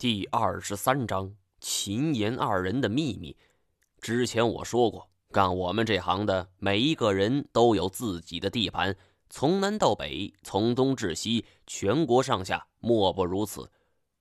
[0.00, 1.30] 第二十三章
[1.60, 3.36] 秦岩二人的秘密。
[4.00, 8.96] 之前我说过，干我们这行的每一个人都有自己的地盘，
[9.28, 13.70] 从南到北，从东至西，全国上下莫不如此。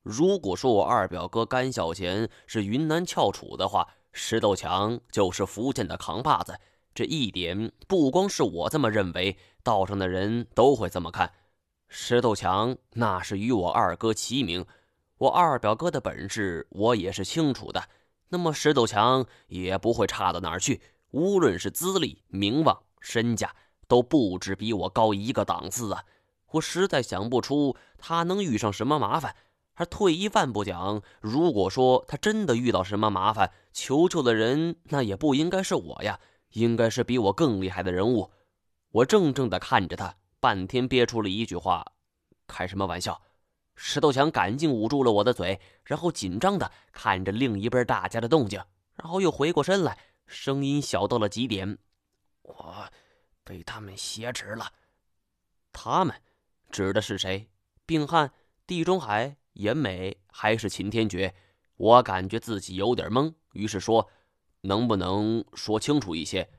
[0.04, 6.60] 如果说我二表哥甘孝贤是云南翘楚的话，石头强就是福建的扛把子。
[6.94, 11.32] 这一点不光是我这么认为，道上的人都会这么看。
[11.88, 14.66] 石头强那是与我二哥齐名。
[15.20, 17.84] 我二表哥的本事我也是清楚的，
[18.30, 20.82] 那么石头强也不会差到哪儿去。
[21.12, 23.54] 无论是资历、名望、身价，
[23.88, 26.06] 都不止比我高一个档次啊！
[26.52, 29.36] 我实在想不出他能遇上什么麻烦。
[29.74, 36.20] 而退一万步讲，如果说他真的遇到什么麻烦，求救的人那也不应该是我呀，
[36.52, 38.32] 应该是比我更厉害的人物。
[38.92, 41.86] 我怔怔地看着他，半天憋出了一句话
[42.48, 43.22] ：“开什么玩笑？”
[43.82, 48.62] 石头强赶紧捂住了我的嘴，然后紧张的看着另一边大家的动静，
[48.96, 51.78] 然后又回过身来，声音小到了极点
[52.44, 52.86] ：“我
[53.46, 54.70] 被他们挟持了。”
[55.72, 56.14] 他们
[56.70, 57.50] 指的是谁？
[57.86, 58.34] 病汉、
[58.68, 61.34] 地中海、严美还是秦天爵？
[61.78, 64.10] 我感觉自己有点懵，于是说
[64.60, 66.50] ：“能不能说清楚一些？”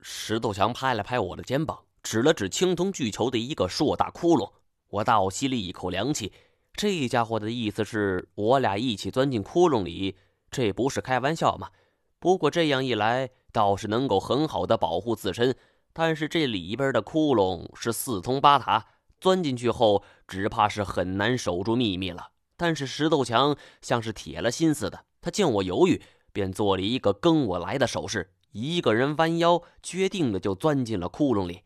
[0.00, 4.50] 石头强拍了拍我的肩膀，指了指青铜巨球的一个硕大窟窿。
[4.88, 6.32] 我倒吸了一口凉气，
[6.72, 10.16] 这家伙的意思是我俩一起钻进窟窿里，
[10.50, 11.70] 这不是开玩笑吗？
[12.18, 15.54] 不过这样一来倒是能够很好的保护自身，
[15.92, 18.86] 但是这里边的窟窿是四通八达，
[19.20, 22.30] 钻进去后只怕是很难守住秘密了。
[22.56, 31.60] 但是石头强像是铁了心似的，他见我犹豫，便做了一个跟我来的手势，一个人弯腰，决定的就钻进了窟窿里。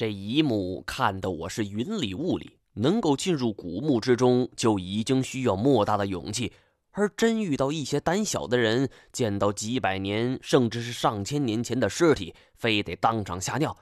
[0.00, 6.54] 这一幕看得我是云里雾里，能够进入古墓之中就已经需要莫大的勇气，
[6.92, 13.76] 而真遇到一些胆小的人，见到几百年甚至是上千年前的尸体，非得当场吓尿。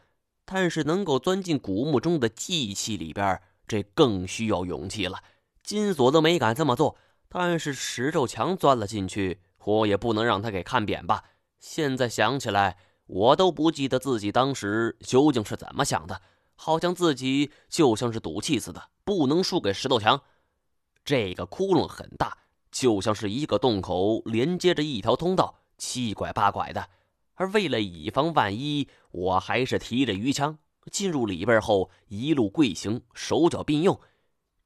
[0.44, 5.20] 但是能够钻进古墓中的祭器里边，这更需要勇气了。
[5.62, 6.96] 金锁都没敢这么做，
[7.28, 11.22] 但是石头墙钻了进去，我也不能让他给看扁吧。
[11.60, 12.76] 现在想起来。
[13.08, 16.20] 我都不记得自己当时究竟是怎么想的，
[16.54, 20.22] 好像自己就像是赌气似的，不能输给石头墙。
[21.04, 22.36] 这个窟窿很大，
[22.70, 26.86] 就像是一个洞口连接着一条通道，七拐八拐的。
[27.34, 30.58] 而为了以防万一，我还是提着鱼枪
[30.90, 33.98] 进入里边后，一路跪行，手脚并用。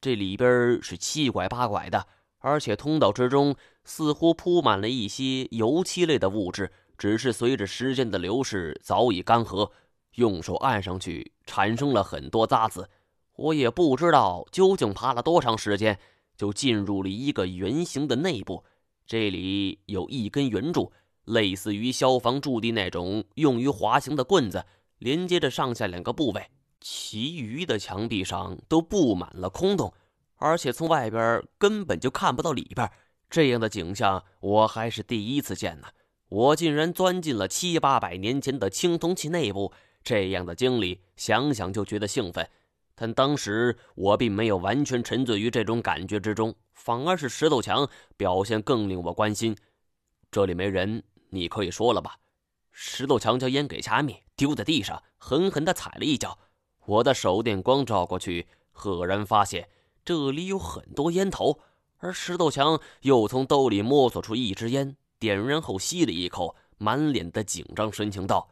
[0.01, 2.05] 这里边是七拐八拐的，
[2.39, 3.55] 而且通道之中
[3.85, 6.71] 似乎铺满了一些油漆类的物质。
[6.95, 9.71] 只是随着时间的流逝，早已干涸，
[10.15, 12.87] 用手按上去产生了很多渣子。
[13.35, 15.99] 我也不知道究竟爬了多长时间，
[16.37, 18.63] 就进入了一个圆形的内部。
[19.05, 20.93] 这里有一根圆柱，
[21.25, 24.63] 类似于消防驻地那种用于滑行的棍子，
[24.99, 26.45] 连接着上下两个部位。
[26.79, 29.91] 其余的墙壁上都布满了空洞，
[30.35, 32.89] 而且从外边根本就看不到里边。
[33.33, 35.87] 这样的景象，我还是第一次见呢。
[36.29, 39.73] 我竟然钻进了七八百年前的青铜器内部，
[40.03, 42.47] 这样的经历想想就觉得兴奋。
[42.93, 49.57] 但当时我并没有完全沉醉于这种感觉之中，反而是石头墙表现更令我关心。
[50.29, 51.01] 这里没人，
[51.31, 52.17] 你可以说了吧？
[52.71, 56.37] 石头墙将烟给掐灭，丢在地上，狠狠地踩了一脚。
[56.85, 59.69] 我的手电光照过去，赫然发现
[60.05, 61.59] 这里有很多烟头，
[62.03, 64.97] 而石头强又从兜里摸索出一支烟。
[65.19, 68.49] 点燃后吸了一口，满脸的紧张神情道：“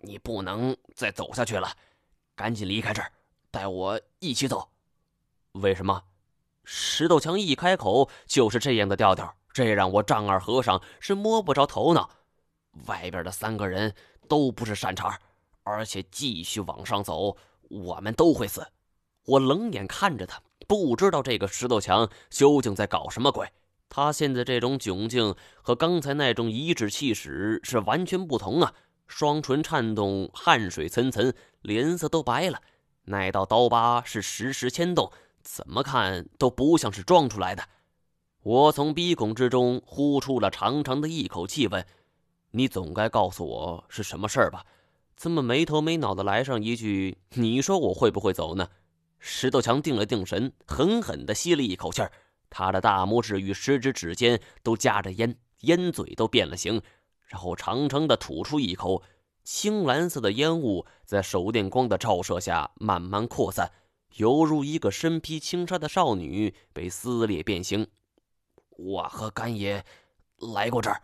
[0.00, 1.70] 你不能再走下去了，
[2.34, 3.12] 赶紧离开这儿，
[3.50, 4.70] 带我一起走。”
[5.52, 6.04] 为什么？
[6.64, 12.08] 石头强一开口就是这样的调调，这让我丈二和尚是摸不着头脑。
[12.86, 13.94] 外边的三个人
[14.26, 15.20] 都不是善茬，
[15.64, 17.36] 而且继续往上走，
[17.68, 18.66] 我们都会死。
[19.26, 23.48] 我冷眼看着他，不知道这个石头墙究竟在搞什么鬼。
[23.88, 28.72] 他现在这种窘境和刚才那种颐指气使是完全不同啊！
[29.08, 32.60] 双唇颤动，汗水涔涔，脸色都白了。
[33.06, 35.10] 那道刀疤是时时牵动，
[35.42, 37.64] 怎么看都不像是装出来的。
[38.44, 41.84] 我从鼻孔之中呼出了长长的一口气，问
[42.52, 44.64] ：“你总该告诉我是什么事儿吧？
[45.16, 47.18] 怎么没头没脑的来上一句？
[47.30, 48.68] 你说我会不会走呢？”
[49.20, 52.10] 石头强定了定神，狠狠地吸了一口气儿。
[52.48, 56.82] 他的大拇指与食指指尖都夹着烟，烟嘴都变了形，
[57.26, 59.02] 然后长长的吐出一口
[59.44, 63.70] 青蓝色的烟雾，在手电光的照射下慢慢扩散，
[64.16, 67.86] 犹如一个身披轻纱的少女被撕裂变形。
[68.70, 69.84] 我和干爷
[70.54, 71.02] 来过这儿。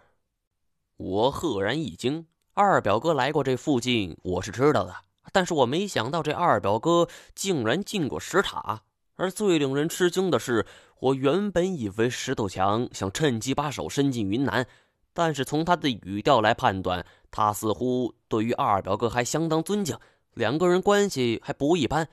[0.96, 4.96] 我赫然一惊，二表哥来过这附近，我是知道的，
[5.32, 8.82] 但是我没想到这二表哥竟然进过石塔。
[9.16, 10.66] 而最令人吃惊的是，
[11.00, 14.66] 我原本以为石头强想趁机把手伸进云南，
[15.14, 19.98] 但是从他的语调来判断，他似乎对于二表哥还相当尊敬，
[20.34, 22.06] 两个人关系还不一般。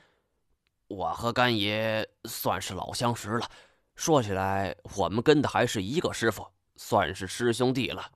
[0.87, 3.49] 我和干爷算是老相识了，
[3.95, 6.45] 说起来，我们跟的还是一个师傅，
[6.77, 8.09] 算是师兄弟了。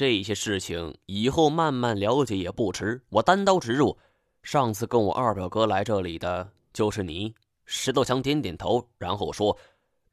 [0.00, 3.02] 这些事情以后慢慢了解也不迟。
[3.10, 3.98] 我单刀直入，
[4.42, 7.34] 上次跟我二表哥来这里的就是你。
[7.66, 9.54] 石头强点点头，然后说：“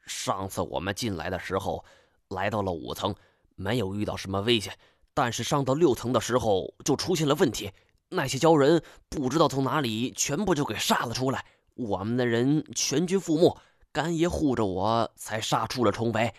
[0.05, 1.85] 上次我们进来的时候，
[2.27, 3.15] 来到了五层，
[3.55, 4.77] 没有遇到什么危险。
[5.13, 7.71] 但是上到六层的时候，就出现了问题。
[8.09, 11.45] 那些鲛人不知道从哪里全部就给杀了出来，
[11.75, 13.57] 我们的人全军覆没。
[13.93, 16.33] 干爷护着我，才杀出了重围。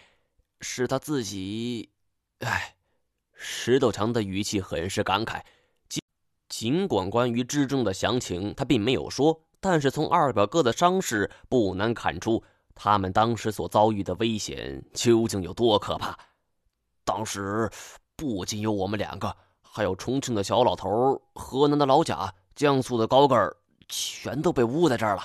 [0.61, 1.89] 是他自己……”
[3.71, 5.43] 石头强的语气很是感慨，
[5.91, 6.01] 尽
[6.49, 9.43] 尽管关于之中的详情他并没有说。
[9.61, 12.43] 但是从二表哥的伤势不难看出，
[12.75, 16.19] 他们当时所遭遇的危险究竟有多可怕。
[17.05, 17.71] 当时
[18.17, 23.55] 不仅有我们两个，还有重庆的小老头、河南的老贾、江苏的高个儿，
[23.87, 25.23] 全都被捂在这儿了。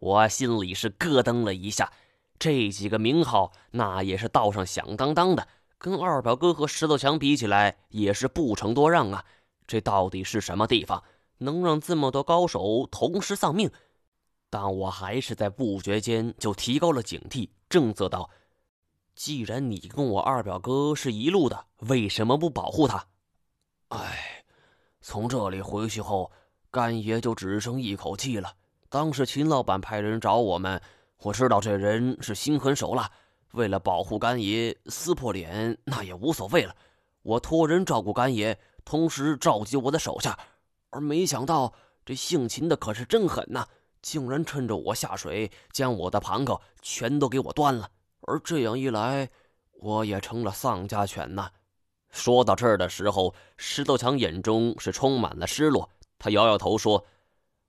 [0.00, 1.92] 我心里是咯噔了一下，
[2.36, 5.46] 这几个名号那也是道上响当当的，
[5.78, 9.24] 跟二表哥和石头强比起来也是不成多让啊。
[9.66, 11.02] 这到底是什么地方？
[11.38, 13.70] 能让这么多高手同时丧命，
[14.48, 18.30] 但我还是在不觉间就提高了警惕，正色道
[19.14, 23.04] ：“既然你跟我二表哥是一路的，为什么不保护他？”
[23.88, 24.44] 哎，
[25.02, 26.32] 从这里回去后，
[26.70, 28.54] 干爷就只剩一口气了。
[28.88, 30.80] 当时秦老板派人找我们，
[31.18, 33.10] 我知道这人是心狠手辣，
[33.56, 36.76] 为了保护干爷，撕破脸那也无所谓了。
[37.22, 40.38] 我托人照顾干爷，同时召集我的手下。
[40.90, 41.72] 而没想到，
[42.04, 43.66] 这姓秦的可是真狠呐！
[44.02, 47.90] 竟然趁着我下水，将我的盘口全都给我端了。
[48.20, 49.28] 而这样一来，
[49.72, 51.48] 我也成了丧家犬呐！
[52.10, 55.88] 说到这儿的时候，石头强眼中是充满了失落。
[56.18, 57.04] 他摇摇头说：“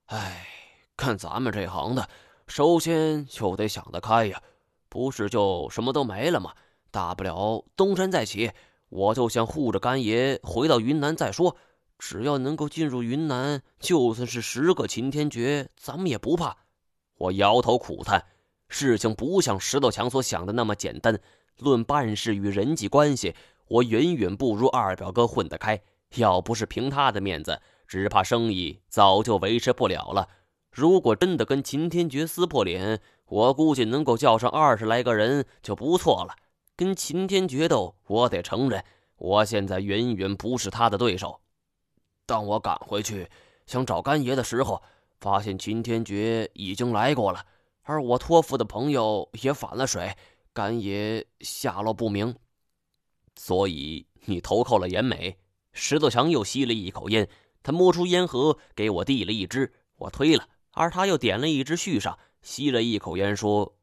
[0.08, 0.46] 哎，
[0.96, 2.08] 干咱们这行的，
[2.48, 4.42] 首先就得想得开呀，
[4.90, 6.54] 不是就什么都没了吗？
[6.92, 8.52] 大不了东山再起。
[8.90, 11.58] 我就想护着干爷回到云南再说。”
[12.00, 16.58] 只要能够进入云南，就算是十个擎天诀，咱们也不怕。
[17.18, 18.24] 我摇头苦叹，
[18.70, 21.20] 事情不像石头强所想的那么简单。
[21.58, 23.34] 论办事与人际关系，
[23.68, 25.82] 我远远不如二表哥混得开。
[26.18, 30.30] 要不是凭他的面子，只怕生意早就维持不了了。
[30.72, 36.36] 如果真的跟擎天诀撕破脸，我估计能够叫上二十来个人就不错了。
[36.76, 38.84] 跟秦天决斗，我得承认，
[39.18, 41.40] 我现在远远不是他的对手。
[42.26, 43.28] 当我赶回去
[43.66, 44.82] 想找干爷的时候，
[45.20, 47.44] 发现秦天觉已经来过了，
[47.82, 50.16] 而我托付的朋友也反了水，
[50.54, 52.36] 干爷下落不明。
[53.36, 55.38] 所以你投靠了严美。
[55.74, 57.30] 石头强又吸了一口烟，
[57.62, 63.76] 他摸出烟盒给我递了一支，我推了，而他又点了一支续上，吸了一口烟说：“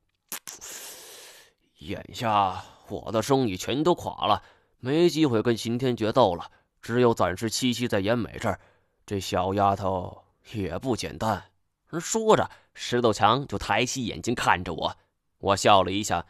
[1.80, 4.42] 眼下我的生意全都垮了，
[4.78, 6.50] 没机会跟秦天决斗了。”
[6.82, 8.61] 只有暂时栖息在严美这儿，
[9.06, 11.50] 这小丫头也不简单。
[11.99, 14.96] 说着，石头强就抬起眼睛看着我，
[15.38, 16.26] 我笑了一下，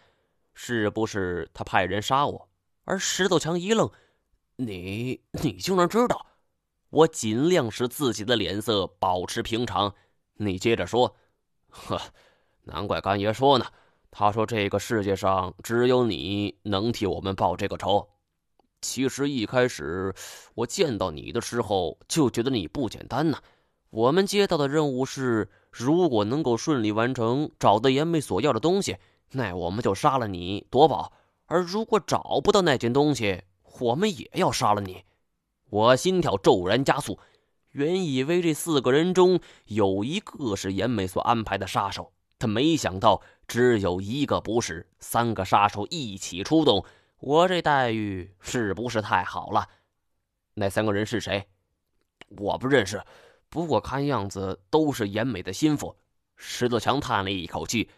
[0.54, 2.48] 是不是他派人杀我？
[2.84, 3.90] 而石头强一愣
[4.56, 6.24] ：“你你竟然知道？”
[6.90, 9.92] 我尽量使自己的脸色保持平常。
[10.34, 11.16] 你接着说
[11.74, 12.00] ：“呵，
[12.62, 13.66] 难怪干爷说呢。
[14.10, 18.08] 他说这个世界上只有你能替我们报这个仇。”
[18.80, 20.14] 其实一开始
[20.54, 23.38] 我见到你的时候就觉得你不简单呢。
[23.90, 28.98] 我们接到的任务是，如果能够顺利完成找到严美所要的东西，
[29.32, 31.12] 那我们就杀了你夺宝；
[31.46, 33.42] 而如果找不到那件东西，
[33.80, 35.02] 我们也要杀了你。
[35.70, 37.18] 我心跳骤然加速，
[37.74, 46.84] 原以为这四个人中有一个是严美所安排的杀手，他没想到只有一个不是，三个杀手一起出动。
[47.18, 49.68] 我这待遇是不是太好了？
[50.54, 51.48] 那三个人是谁？
[52.38, 53.02] 我不认识，
[53.48, 55.96] 不过看样子都是严美的心腹。
[56.36, 57.90] 石头强叹了一口气，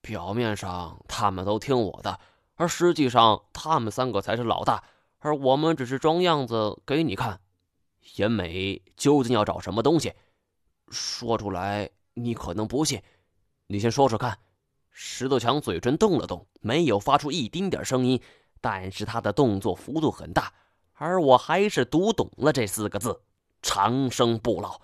[0.00, 2.18] 表面上他们都听我的，
[2.54, 4.82] 而实际上他们三个才是老大，
[5.18, 7.38] 而我们只是装样子给你看。
[8.16, 10.12] 严美究竟要找什么东西？
[10.88, 13.00] 说出来你可能不信，
[13.66, 14.38] 你先说说看。
[14.90, 18.20] 石头强嘴唇动了动，没有发出一丁点声音，
[18.60, 20.52] 但是他的动作幅度很大，
[20.94, 23.22] 而我还是读懂了这四个字：
[23.62, 24.80] 长生不老。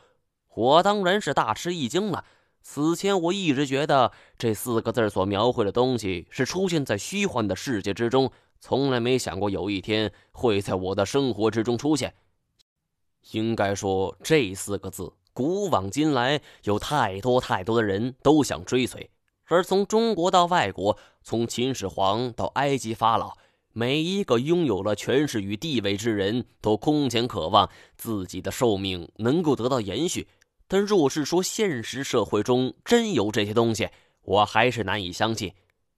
[0.54, 2.24] 我当然是大吃一惊了。
[2.62, 8.30] 此前我一直觉得这四个字所描绘的东西是出现在虚幻的世界之中，
[8.60, 12.14] 从来没想过有一天会在我的生活之中出现。
[13.32, 19.10] 应该说，这四个字古往今来有太多太多的人都想追随，
[19.46, 23.36] 而从中国到外国，从秦始皇到埃及法老，
[23.72, 30.28] 每一个拥有了权势与地位之人都空前渴望自己的寿命能够得到延续。
[30.68, 33.88] 但若是说现实社会中真有这些东西，
[34.22, 35.52] 我还是难以相信。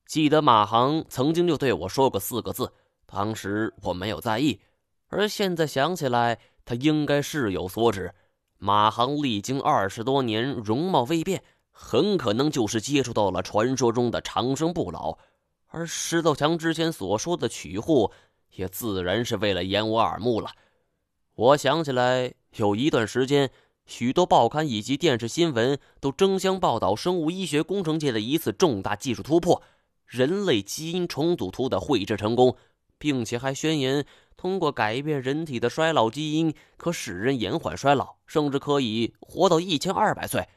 [0.07, 2.73] 记得马航曾经就对我说过四个字，
[3.07, 4.61] 当时我没有在意，
[5.09, 6.39] 而现在想起来，
[6.69, 8.13] 他应该是有所指。
[8.59, 15.17] 马航历经二十多年容貌未变，很可能就是接触到了传说中的长生不老。
[15.69, 18.11] 而石头强之前所说的取货，
[18.55, 20.51] 也自然是为了掩我耳目了。
[21.35, 23.51] 我想起来，有一段时间。
[23.87, 29.63] 许多报刊以及电视新闻都争相报道生物医学工程界的一次重大技术突破——
[30.05, 32.55] 人类基因重组图的绘制成功，
[32.99, 34.05] 并且还宣言
[34.37, 40.49] 通过改变人体的衰老基因，可使人延缓衰老，甚至可以活到一千二百岁。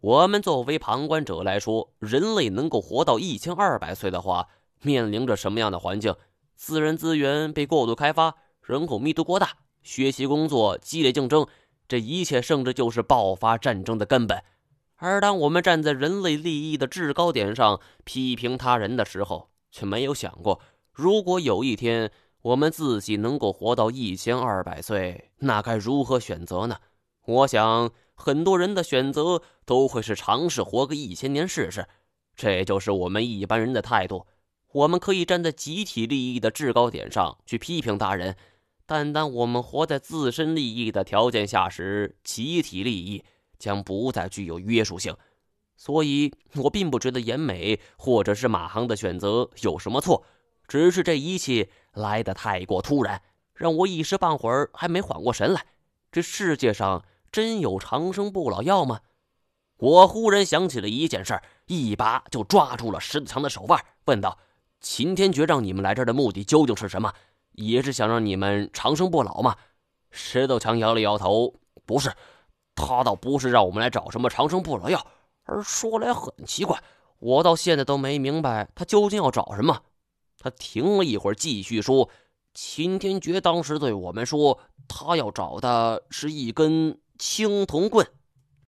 [0.00, 4.48] 我们作为旁观者来说，人类能够活到一千二百岁的话，
[4.80, 6.14] 面临着什么样的环境？
[6.54, 11.46] 自然资源被过度开发，人口密度过大，学习工作激烈竞争。
[11.86, 14.42] 这一切，甚至就是爆发战争的根本。
[14.96, 20.60] 而当我们站在人类利益的制高点上批评他人的时候，却没有想过，
[21.00, 26.76] 如果有一天我们自己能够活到一千二百岁，那该如何选择呢？
[27.24, 31.86] 我想，很多人的选择都会是尝试活个一千年试试。
[32.36, 34.26] 这就是我们一般人的态度。
[34.72, 38.36] 我们可以站在集体利益的制高点上去批评他人。
[38.84, 43.24] 但当我们活在自身利益的条件下时，集体利益
[43.58, 45.16] 将不再具有约束性。
[45.76, 50.22] 所以，我并不觉得严美或者是马航的选择有什么错，
[50.70, 53.20] 只是这一切来得太过突然，
[53.54, 55.66] 让我一时半会儿还没缓过神来。
[56.12, 59.00] 这世界上真有长生不老药吗？
[59.78, 64.38] 我忽然想起了一件事，一把就抓住了石子强的手腕，问道
[64.80, 67.12] ：“秦天觉让你们来这儿的目的究竟是什么？”
[67.50, 69.56] 也是想让你们长生不老吗？
[70.12, 71.52] 石头强摇了摇头，
[71.84, 72.12] 不是，
[72.76, 75.04] 他倒不是让我们来找什么长生不老药，
[75.42, 76.80] 而说来很奇怪，
[77.18, 79.82] 我到现在都没明白他究竟要找什么。
[80.40, 82.08] 他停了一会儿，继续说
[82.52, 88.04] ：“秦天觉当时对我们说，他要找的是一根青铜棍。”